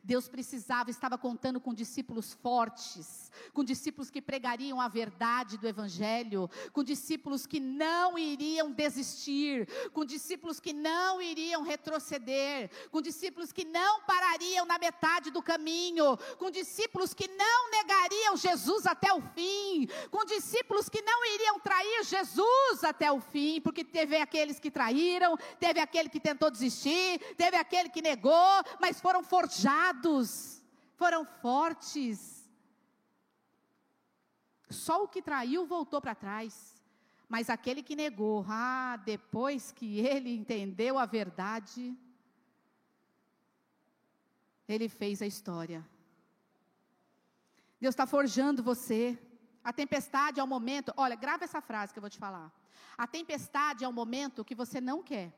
[0.03, 6.51] Deus precisava, estava contando com discípulos fortes, com discípulos que pregariam a verdade do Evangelho,
[6.73, 13.65] com discípulos que não iriam desistir, com discípulos que não iriam retroceder, com discípulos que
[13.65, 19.89] não parariam na metade do caminho, com discípulos que não negariam Jesus até o fim,
[20.11, 25.37] com discípulos que não iriam trair Jesus até o fim, porque teve aqueles que traíram,
[25.59, 29.68] teve aquele que tentou desistir, teve aquele que negou, mas foram forjados
[30.97, 32.19] foram fortes.
[34.71, 36.75] Só o que traiu voltou para trás.
[37.29, 41.97] Mas aquele que negou, ah, depois que ele entendeu a verdade,
[44.67, 45.87] ele fez a história.
[47.81, 49.19] Deus está forjando você.
[49.63, 52.51] A tempestade é o momento, olha, grava essa frase que eu vou te falar.
[52.97, 55.33] A tempestade é o momento que você não quer.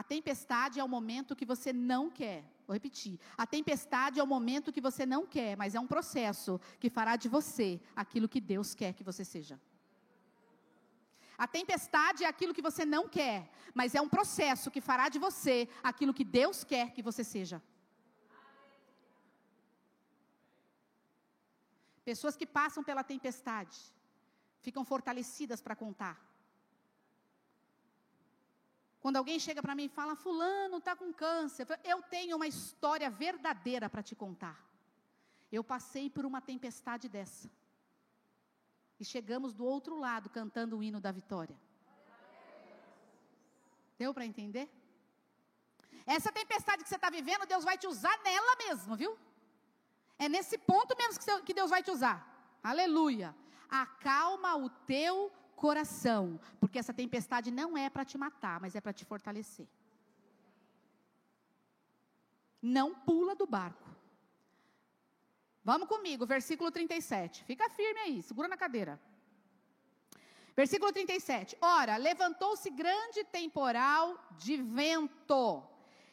[0.00, 2.44] A tempestade é o momento que você não quer.
[2.66, 3.18] Vou repetir.
[3.42, 7.16] A tempestade é o momento que você não quer, mas é um processo que fará
[7.16, 9.58] de você aquilo que Deus quer que você seja.
[11.38, 15.18] A tempestade é aquilo que você não quer, mas é um processo que fará de
[15.18, 17.62] você aquilo que Deus quer que você seja.
[22.04, 23.78] Pessoas que passam pela tempestade
[24.60, 26.25] ficam fortalecidas para contar.
[29.06, 33.08] Quando alguém chega para mim e fala, Fulano está com câncer, eu tenho uma história
[33.08, 34.60] verdadeira para te contar.
[35.52, 37.48] Eu passei por uma tempestade dessa.
[38.98, 41.56] E chegamos do outro lado cantando o hino da vitória.
[43.96, 44.68] Deu para entender?
[46.04, 49.16] Essa tempestade que você está vivendo, Deus vai te usar nela mesmo, viu?
[50.18, 52.18] É nesse ponto mesmo que Deus vai te usar.
[52.60, 53.32] Aleluia.
[53.70, 55.32] Acalma o teu
[55.64, 59.66] coração, porque essa tempestade não é para te matar, mas é para te fortalecer.
[62.62, 63.88] Não pula do barco.
[65.64, 67.44] Vamos comigo, versículo 37.
[67.44, 69.00] Fica firme aí, segura na cadeira.
[70.54, 71.56] Versículo 37.
[71.60, 75.62] Ora, levantou-se grande temporal de vento,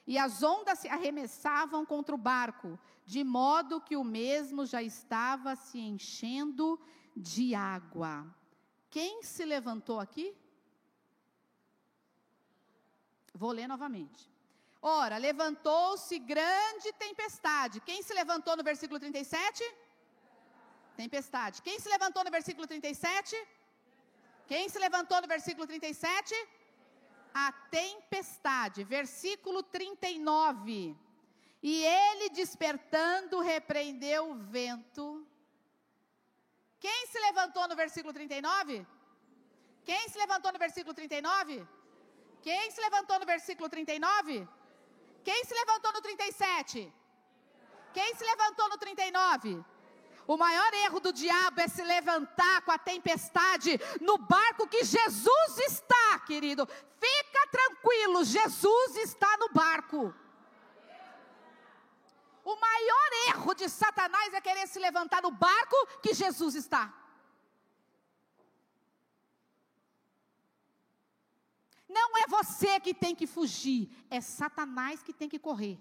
[0.06, 5.56] e as ondas se arremessavam contra o barco, de modo que o mesmo já estava
[5.56, 6.80] se enchendo
[7.16, 8.26] de água.
[8.96, 10.28] Quem se levantou aqui?
[13.42, 14.22] Vou ler novamente.
[14.82, 17.82] Ora, levantou-se grande tempestade.
[17.88, 19.64] Quem se levantou no versículo 37?
[21.04, 21.62] Tempestade.
[21.68, 23.36] Quem se levantou no versículo 37?
[24.52, 26.36] Quem se levantou no versículo 37?
[27.34, 28.84] a tempestade.
[28.84, 30.96] Versículo 39.
[31.62, 35.26] E ele, despertando, repreendeu o vento.
[36.86, 38.86] Quem se levantou no versículo 39?
[39.90, 41.66] Quem se levantou no versículo 39?
[42.42, 44.48] Quem se levantou no versículo 39?
[45.24, 46.94] Quem se levantou no 37?
[47.94, 49.64] Quem se levantou no 39?
[50.28, 55.58] O maior erro do diabo é se levantar com a tempestade no barco que Jesus
[55.60, 56.68] está, querido.
[57.06, 60.14] Fica tranquilo, Jesus está no barco.
[62.44, 66.94] O maior erro de Satanás é querer se levantar no barco que Jesus está.
[71.88, 75.80] Não é você que tem que fugir, é Satanás que tem que correr.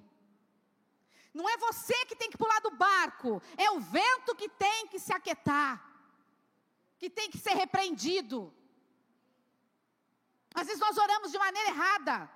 [1.33, 4.99] Não é você que tem que pular do barco, é o vento que tem que
[4.99, 5.83] se aquietar,
[6.99, 8.55] que tem que ser repreendido.
[10.55, 12.31] Às vezes nós oramos de maneira errada.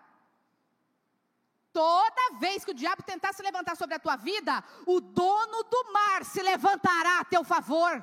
[1.76, 5.92] Toda vez que o diabo tentar se levantar sobre a tua vida, o dono do
[5.92, 8.02] mar se levantará a teu favor.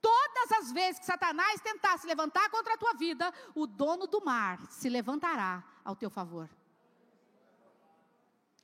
[0.00, 4.24] Todas as vezes que Satanás tentar se levantar contra a tua vida, o dono do
[4.24, 6.48] mar se levantará ao teu favor.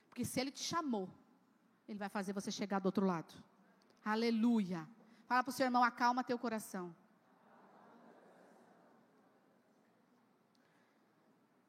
[0.07, 1.09] Porque se ele te chamou,
[1.89, 3.33] ele vai fazer você chegar do outro lado.
[4.05, 4.87] Aleluia.
[5.27, 6.95] Fala para o seu irmão, acalma teu coração.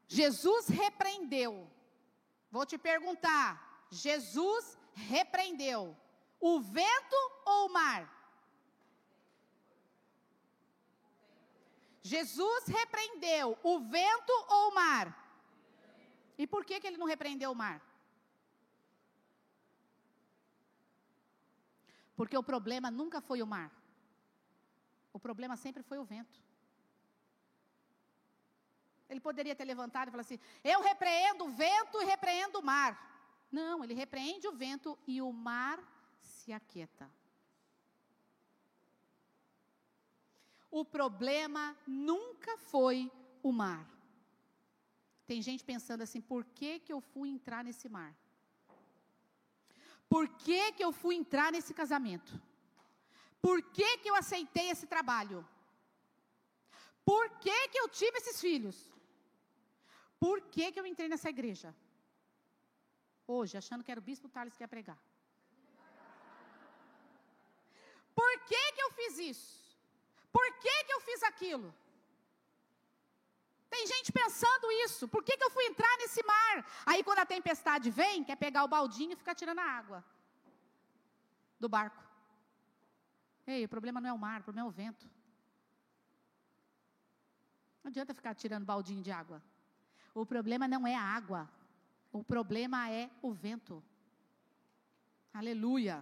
[0.07, 1.69] Jesus repreendeu.
[2.51, 5.97] Vou te perguntar: Jesus repreendeu
[6.41, 8.13] o vento ou o mar?
[12.03, 15.07] Jesus repreendeu o vento ou o mar?
[16.39, 17.83] E por que, que ele não repreendeu o mar?
[22.15, 23.73] Porque o problema nunca foi o mar.
[25.13, 26.46] O problema sempre foi o vento.
[29.09, 32.93] Ele poderia ter levantado e falado assim: Eu repreendo o vento e repreendo o mar.
[33.51, 35.79] Não, ele repreende o vento e o mar
[36.21, 37.11] se aquieta.
[40.71, 43.11] O problema nunca foi
[43.43, 43.89] o mar.
[45.27, 48.15] Tem gente pensando assim: por que, que eu fui entrar nesse mar?
[50.09, 52.41] Por que, que eu fui entrar nesse casamento?
[53.41, 55.47] Por que, que eu aceitei esse trabalho?
[57.05, 58.96] Por que, que eu tive esses filhos?
[60.19, 61.75] Por que, que eu entrei nessa igreja?
[63.27, 64.99] Hoje, achando que era o bispo Tales que ia pregar.
[68.15, 69.49] Por que, que eu fiz isso?
[70.37, 71.75] Por que, que eu fiz aquilo?
[73.69, 75.07] Tem gente pensando isso.
[75.15, 76.55] Por que, que eu fui entrar nesse mar?
[76.87, 80.05] Aí, quando a tempestade vem, quer pegar o baldinho e ficar tirando a água
[81.59, 82.03] do barco.
[83.47, 85.07] Ei, o problema não é o mar, o problema é o vento.
[87.83, 89.43] Não adianta ficar tirando baldinho de água.
[90.23, 91.43] O problema não é a água,
[92.11, 93.75] o problema é o vento.
[95.41, 95.97] Aleluia.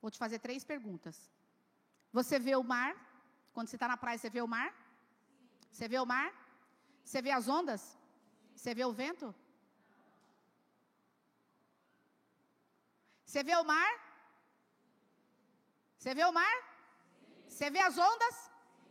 [0.00, 1.16] Vou te fazer três perguntas.
[2.12, 2.92] Você vê o mar?
[3.52, 4.70] Quando você está na praia, você vê o mar?
[5.72, 6.28] Você vê o mar?
[7.04, 7.82] Você vê as ondas?
[8.54, 9.34] Você vê o vento?
[13.24, 13.92] Você vê o mar?
[15.98, 16.56] Você vê o mar?
[17.48, 18.36] Você vê as ondas?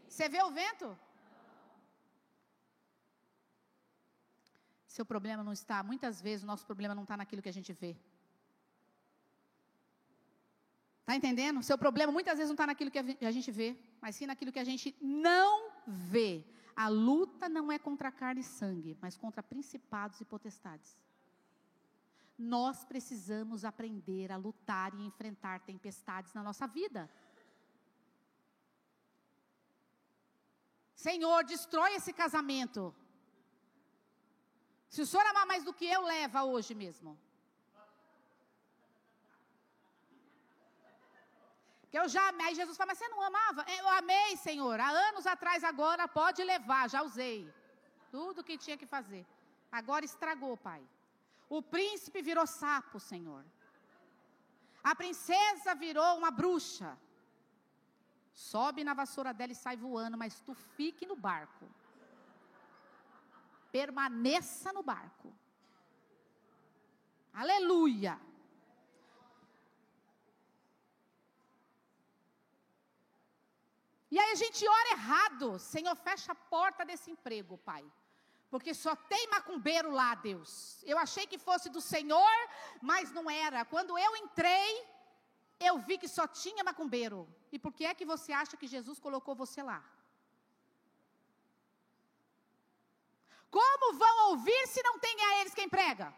[0.09, 0.89] Você vê o vento?
[4.99, 7.71] Seu problema não está, muitas vezes o nosso problema não está naquilo que a gente
[7.71, 7.95] vê.
[10.99, 11.63] Está entendendo?
[11.63, 14.59] Seu problema muitas vezes não está naquilo que a gente vê, mas sim naquilo que
[14.59, 16.43] a gente não vê.
[16.75, 20.99] A luta não é contra carne e sangue, mas contra principados e potestades.
[22.37, 27.09] Nós precisamos aprender a lutar e enfrentar tempestades na nossa vida.
[30.93, 32.93] Senhor, destrói esse casamento.
[34.93, 37.11] Se o senhor amar mais do que eu, leva hoje mesmo.
[41.91, 42.53] Que eu já amei.
[42.55, 43.65] Jesus fala, mas você não amava?
[43.77, 44.79] Eu amei, Senhor.
[44.79, 47.51] Há anos atrás, agora pode levar, já usei.
[48.11, 49.25] Tudo que tinha que fazer.
[49.71, 50.81] Agora estragou, Pai.
[51.57, 53.43] O príncipe virou sapo, Senhor.
[54.83, 56.97] A princesa virou uma bruxa.
[58.33, 61.65] Sobe na vassoura dela e sai voando, mas tu fique no barco
[63.71, 65.33] permaneça no barco.
[67.33, 68.19] Aleluia.
[74.11, 75.59] E aí a gente ora errado.
[75.59, 77.85] Senhor, fecha a porta desse emprego, Pai.
[78.49, 80.83] Porque só tem macumbeiro lá, Deus.
[80.83, 82.37] Eu achei que fosse do Senhor,
[82.81, 83.63] mas não era.
[83.63, 84.87] Quando eu entrei,
[85.59, 87.27] eu vi que só tinha macumbeiro.
[87.51, 89.83] E por que é que você acha que Jesus colocou você lá?
[93.49, 96.13] Como vão ouvir se não tem a eles quem prega?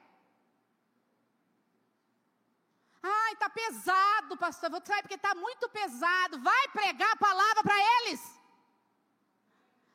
[3.02, 4.70] Ai, tá pesado, pastor.
[4.70, 6.40] Vou sair porque tá muito pesado.
[6.40, 8.22] Vai pregar a palavra para eles.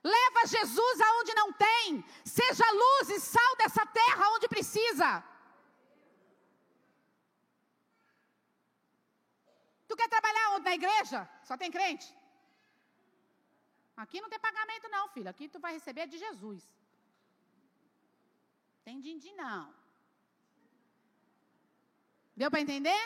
[0.02, 2.04] Leva Jesus aonde não tem.
[2.24, 5.22] Seja luz e sal dessa terra onde precisa.
[9.88, 10.64] Tu quer trabalhar onde?
[10.64, 11.28] Na igreja?
[11.44, 12.08] Só tem crente?
[13.96, 15.30] Aqui não tem pagamento, não, filho.
[15.30, 16.62] Aqui tu vai receber de Jesus.
[18.86, 19.62] Tem din-din, não.
[22.40, 23.02] Deu para entender?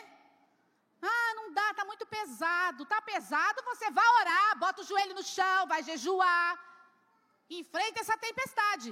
[1.11, 2.85] Ah, não dá, tá muito pesado.
[2.93, 6.51] Tá pesado, você vai orar, bota o joelho no chão, vai jejuar.
[7.61, 8.91] Enfrenta essa tempestade.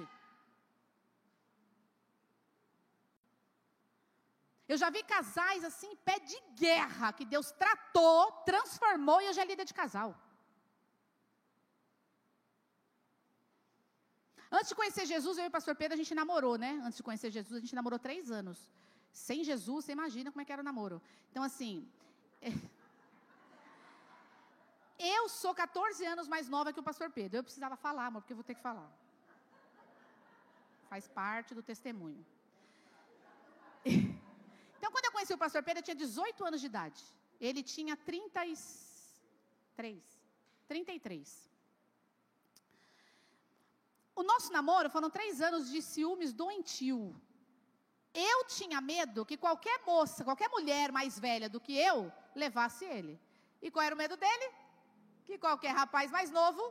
[4.73, 9.51] Eu já vi casais assim, pé de guerra, que Deus tratou, transformou e hoje é
[9.51, 10.11] líder de casal.
[14.51, 16.81] Antes de conhecer Jesus, eu e o pastor Pedro, a gente namorou, né?
[16.83, 18.71] Antes de conhecer Jesus, a gente namorou três anos.
[19.13, 21.03] Sem Jesus, você imagina como é que era o namoro.
[21.31, 21.87] Então, assim.
[22.41, 22.51] É...
[24.99, 27.39] Eu sou 14 anos mais nova que o pastor Pedro.
[27.39, 28.91] Eu precisava falar, amor, porque eu vou ter que falar.
[30.89, 32.25] Faz parte do testemunho.
[34.79, 37.03] Então, quando eu conheci o pastor Pedro, eu tinha 18 anos de idade.
[37.41, 40.01] Ele tinha 33.
[40.69, 41.48] 33.
[44.21, 47.01] O nosso namoro foram três anos de ciúmes doentio.
[48.33, 51.99] Eu tinha medo que qualquer moça, qualquer mulher mais velha do que eu,
[52.43, 53.15] levasse ele.
[53.63, 54.49] E qual era o medo dele?
[55.27, 56.63] Que qualquer rapaz mais novo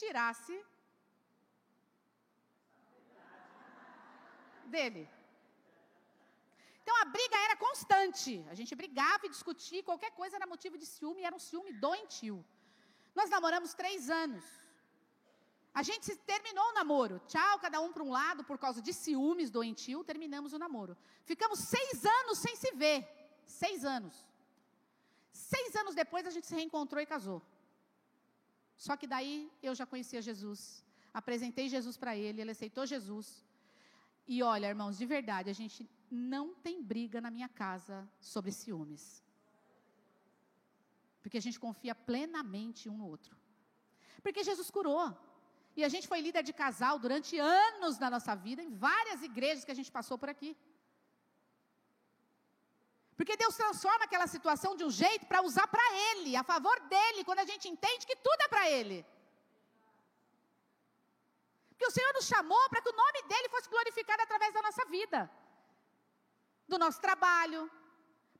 [0.00, 0.56] tirasse
[4.66, 5.08] dele.
[6.82, 8.32] Então a briga era constante.
[8.52, 12.38] A gente brigava e discutia, qualquer coisa era motivo de ciúme, era um ciúme doentio.
[13.14, 14.59] Nós namoramos três anos.
[15.72, 17.20] A gente terminou o namoro.
[17.28, 20.96] Tchau, cada um para um lado, por causa de ciúmes doentio, terminamos o namoro.
[21.24, 23.08] Ficamos seis anos sem se ver.
[23.46, 24.26] Seis anos.
[25.32, 27.40] Seis anos depois a gente se reencontrou e casou.
[28.76, 30.84] Só que daí eu já conhecia Jesus.
[31.12, 33.44] Apresentei Jesus para ele, ele aceitou Jesus.
[34.26, 39.22] E olha, irmãos, de verdade, a gente não tem briga na minha casa sobre ciúmes.
[41.22, 43.36] Porque a gente confia plenamente um no outro.
[44.22, 45.16] Porque Jesus curou.
[45.76, 49.64] E a gente foi líder de casal durante anos na nossa vida, em várias igrejas
[49.64, 50.56] que a gente passou por aqui.
[53.18, 57.24] Porque Deus transforma aquela situação de um jeito para usar para Ele, a favor dele,
[57.28, 58.98] quando a gente entende que tudo é para Ele.
[61.68, 64.84] Porque o Senhor nos chamou para que o nome dele fosse glorificado através da nossa
[64.86, 65.30] vida,
[66.66, 67.70] do nosso trabalho,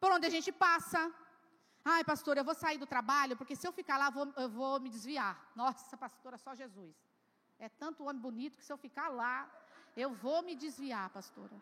[0.01, 1.01] por onde a gente passa.
[1.85, 4.49] Ai, pastor, eu vou sair do trabalho, porque se eu ficar lá, eu vou, eu
[4.49, 5.35] vou me desviar.
[5.55, 7.10] Nossa, pastora, só Jesus.
[7.67, 9.37] É tanto homem bonito que se eu ficar lá,
[10.05, 11.57] eu vou me desviar, pastora.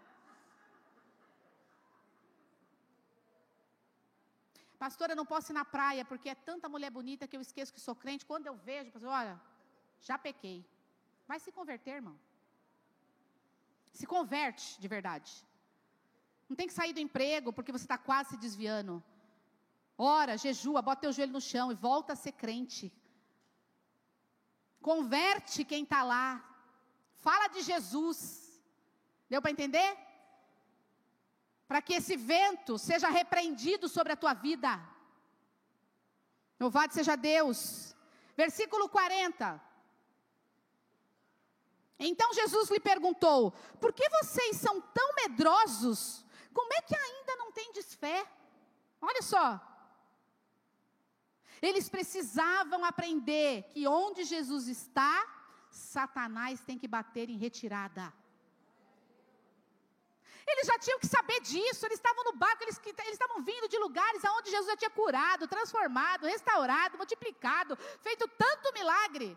[4.85, 7.75] Pastora, eu não posso ir na praia porque é tanta mulher bonita que eu esqueço
[7.75, 8.29] que sou crente.
[8.31, 9.35] Quando eu vejo, pastor, olha,
[10.09, 10.59] já pequei.
[11.27, 12.17] Vai se converter, irmão.
[13.93, 15.31] Se converte de verdade.
[16.49, 19.03] Não tem que sair do emprego porque você está quase se desviando.
[19.99, 22.93] Ora, jejua, bota teu joelho no chão e volta a ser crente.
[24.81, 26.45] Converte quem está lá.
[27.17, 28.63] Fala de Jesus.
[29.29, 29.97] Deu para entender?
[31.67, 34.81] Para que esse vento seja repreendido sobre a tua vida.
[36.59, 37.95] Louvado seja Deus.
[38.37, 39.61] Versículo 40.
[41.99, 46.25] Então Jesus lhe perguntou: Por que vocês são tão medrosos?
[46.55, 48.27] Como é que ainda não tendes fé?
[49.01, 49.61] Olha só,
[51.61, 55.15] eles precisavam aprender que onde Jesus está,
[55.71, 58.13] Satanás tem que bater em retirada.
[60.51, 62.81] Eles já tinham que saber disso, eles estavam no barco, eles,
[63.13, 69.37] estavam vindo de lugares aonde Jesus já tinha curado, transformado, restaurado, multiplicado, feito tanto milagre.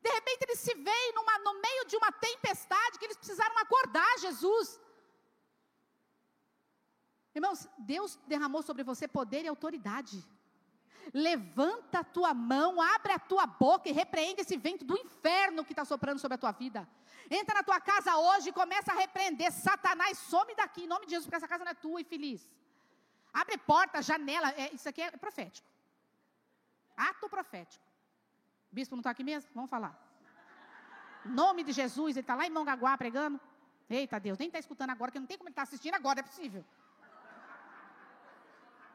[0.00, 4.18] De repente eles se veem numa, no meio de uma tempestade que eles precisaram acordar
[4.18, 4.80] Jesus.
[7.34, 10.24] Irmãos, Deus derramou sobre você poder e autoridade
[11.12, 15.72] levanta a tua mão, abre a tua boca e repreende esse vento do inferno que
[15.72, 16.88] está soprando sobre a tua vida.
[17.30, 19.52] Entra na tua casa hoje e começa a repreender.
[19.52, 22.48] Satanás, some daqui, em nome de Jesus, porque essa casa não é tua e feliz.
[23.32, 24.50] Abre porta, janela.
[24.50, 25.68] É, isso aqui é profético.
[26.96, 27.84] Ato profético.
[28.70, 29.50] Bispo não está aqui mesmo?
[29.54, 29.94] Vamos falar.
[31.24, 33.40] Nome de Jesus, ele está lá em Mongaguá pregando.
[33.88, 36.20] Eita Deus, nem está escutando agora, que não tem como ele estar tá assistindo agora,
[36.20, 36.64] é possível.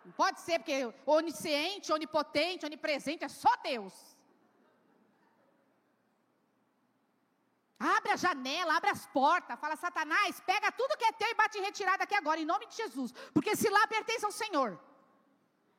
[0.06, 3.94] Não pode ser, porque onisciente, onipotente, onipresente é só Deus.
[7.80, 11.58] Abre a janela, abre as portas, fala: Satanás, pega tudo que é teu e bate
[11.58, 13.12] em retirada aqui agora, em nome de Jesus.
[13.34, 14.80] Porque se lá pertence ao Senhor.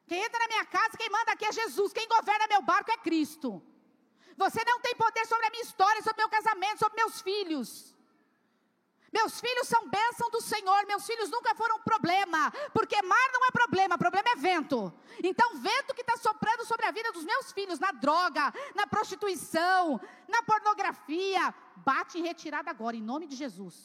[0.07, 1.93] Quem entra na minha casa, quem manda aqui é Jesus.
[1.93, 3.62] Quem governa meu barco é Cristo.
[4.37, 7.91] Você não tem poder sobre a minha história, sobre meu casamento, sobre meus filhos.
[9.13, 13.51] Meus filhos são bênção do Senhor, meus filhos nunca foram problema, porque mar não é
[13.51, 14.91] problema, problema é vento.
[15.23, 20.01] Então, vento que está soprando sobre a vida dos meus filhos, na droga, na prostituição,
[20.27, 23.77] na pornografia, bate em retirada agora, em nome de Jesus.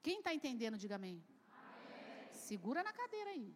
[0.00, 1.24] Quem está entendendo, diga amém.
[1.50, 2.32] amém.
[2.32, 3.52] Segura na cadeira aí.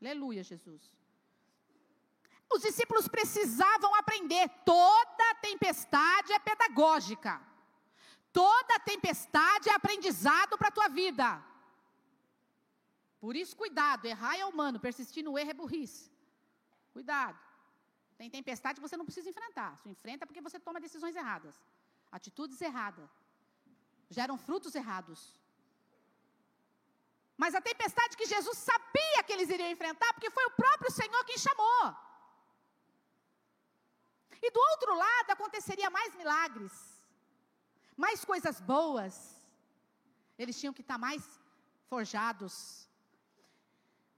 [0.00, 0.99] Aleluia, Jesus.
[2.54, 4.48] Os discípulos precisavam aprender.
[4.64, 7.40] Toda tempestade é pedagógica.
[8.32, 11.28] Toda tempestade é aprendizado para a tua vida.
[13.20, 14.06] Por isso, cuidado.
[14.06, 16.10] Errar é humano, persistir no erro é burrice.
[16.92, 17.38] Cuidado.
[18.18, 19.70] Tem tempestade que você não precisa enfrentar.
[19.76, 21.54] Você enfrenta porque você toma decisões erradas.
[22.10, 23.10] Atitudes erradas.
[24.10, 25.20] Geram frutos errados.
[27.36, 31.24] Mas a tempestade que Jesus sabia que eles iriam enfrentar, porque foi o próprio Senhor
[31.24, 32.09] quem chamou.
[34.42, 36.72] E do outro lado aconteceria mais milagres,
[37.96, 39.14] mais coisas boas.
[40.38, 41.22] Eles tinham que estar mais
[41.90, 42.54] forjados.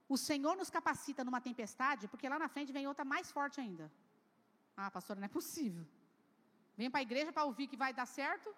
[0.08, 3.86] O Senhor nos capacita numa tempestade, porque lá na frente vem outra mais forte ainda.
[4.76, 5.84] Ah, pastora, não é possível.
[6.76, 8.48] Vem para a igreja para ouvir que vai dar certo.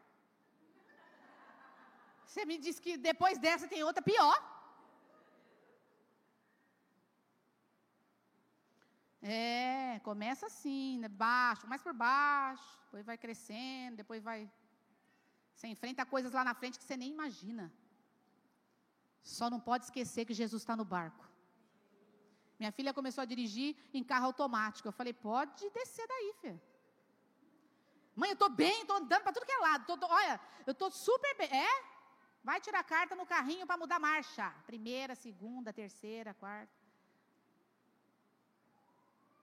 [2.26, 4.36] Você me diz que depois dessa tem outra pior.
[9.26, 14.40] É, começa assim, né, baixo, mais por baixo, depois vai crescendo, depois vai.
[15.54, 17.72] Você enfrenta coisas lá na frente que você nem imagina.
[19.22, 21.24] Só não pode esquecer que Jesus está no barco.
[22.58, 24.86] Minha filha começou a dirigir em carro automático.
[24.86, 26.62] Eu falei, pode descer daí, filha.
[28.14, 29.86] Mãe, eu estou bem, estou andando para tudo que é lado.
[29.86, 31.48] Tô, tô, olha, eu estou super bem.
[31.48, 31.84] É?
[32.42, 34.54] Vai tirar carta no carrinho para mudar marcha.
[34.66, 36.83] Primeira, segunda, terceira, quarta.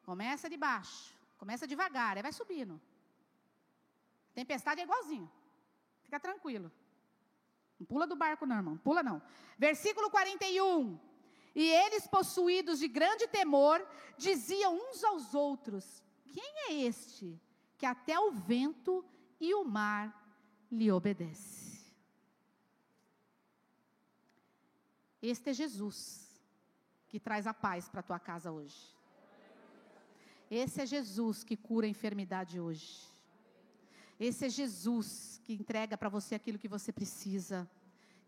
[0.04, 2.80] Começa de baixo, começa devagar, aí vai subindo.
[4.34, 5.30] Tempestade é igualzinho.
[6.04, 6.72] Fica tranquilo.
[7.80, 8.78] Não pula do barco, não, irmão.
[8.78, 9.22] Pula não.
[9.58, 11.00] Versículo 41.
[11.54, 13.86] E eles, possuídos de grande temor,
[14.18, 17.40] diziam uns aos outros: Quem é este
[17.78, 19.04] que até o vento
[19.40, 20.16] e o mar
[20.72, 21.82] lhe obedece?
[25.22, 26.30] Este é Jesus
[27.08, 29.01] que traz a paz para a tua casa hoje.
[30.54, 33.00] Esse é Jesus que cura a enfermidade hoje.
[34.20, 37.72] Esse é Jesus que entrega para você aquilo que você precisa,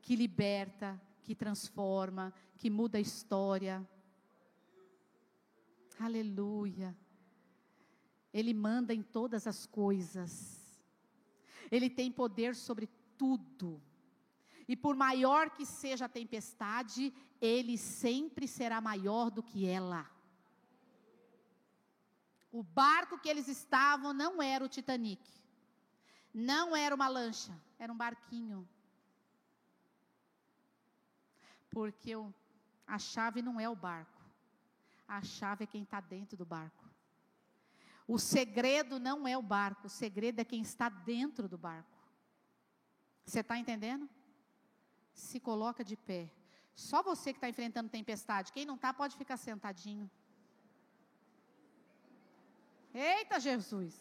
[0.02, 3.86] que liberta, que transforma, que muda a história.
[6.00, 6.96] Aleluia.
[8.34, 10.62] Ele manda em todas as coisas.
[11.70, 13.82] Ele tem poder sobre tudo.
[14.66, 20.10] E por maior que seja a tempestade, ele sempre será maior do que ela.
[22.54, 25.28] O barco que eles estavam não era o Titanic.
[26.32, 28.70] Não era uma lancha, era um barquinho.
[31.72, 32.14] Porque
[32.86, 34.22] a chave não é o barco.
[35.08, 36.88] A chave é quem está dentro do barco.
[38.08, 41.98] O segredo não é o barco, o segredo é quem está dentro do barco.
[43.26, 44.08] Você está entendendo?
[45.12, 46.32] Se coloca de pé.
[46.76, 48.52] Só você que está enfrentando tempestade.
[48.52, 50.08] Quem não está, pode ficar sentadinho.
[52.94, 53.94] Eita Jesus!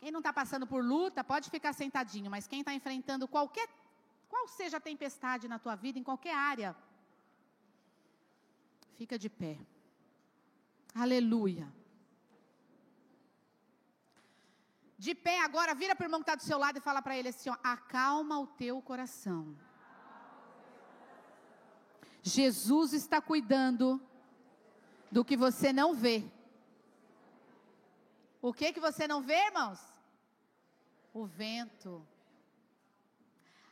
[0.00, 3.68] Quem não está passando por luta, pode ficar sentadinho, mas quem está enfrentando qualquer,
[4.28, 6.74] qual seja a tempestade na tua vida, em qualquer área,
[8.96, 9.56] fica de pé.
[10.92, 11.72] Aleluia.
[14.98, 17.16] De pé agora, vira para o irmão que está do seu lado e fala para
[17.16, 19.56] ele assim: ó, acalma o teu coração.
[22.22, 24.00] Jesus está cuidando
[25.10, 26.24] do que você não vê.
[28.40, 29.80] O que que você não vê, irmãos?
[31.12, 32.06] O vento.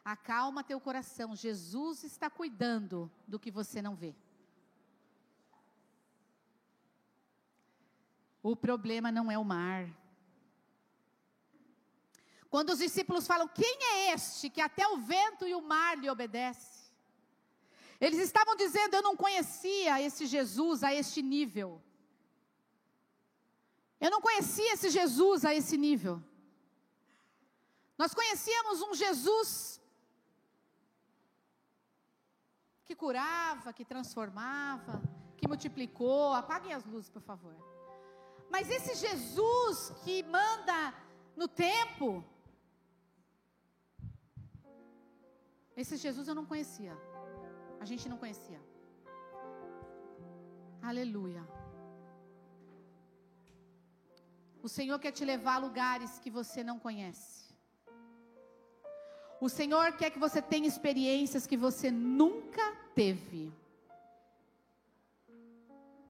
[0.05, 1.36] Acalma teu coração.
[1.36, 4.14] Jesus está cuidando do que você não vê.
[8.42, 9.88] O problema não é o mar.
[12.48, 16.11] Quando os discípulos falam: Quem é este que até o vento e o mar lhe
[16.11, 16.80] obedecem?
[18.01, 21.82] Eles estavam dizendo: Eu não conhecia esse Jesus a este nível.
[24.01, 26.22] Eu não conhecia esse Jesus a esse nível.
[27.98, 29.78] Nós conhecíamos um Jesus
[32.86, 35.03] que curava, que transformava,
[35.36, 36.32] que multiplicou.
[36.32, 37.55] Apaguem as luzes, por favor.
[38.48, 40.94] Mas esse Jesus que manda
[41.36, 42.24] no tempo,
[45.76, 46.96] esse Jesus eu não conhecia.
[47.83, 48.61] A gente não conhecia.
[50.91, 51.43] Aleluia.
[54.62, 57.41] O Senhor quer te levar a lugares que você não conhece.
[59.41, 63.51] O Senhor quer que você tenha experiências que você nunca teve.